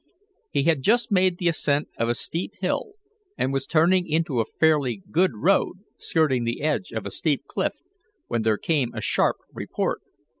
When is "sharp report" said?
9.01-10.01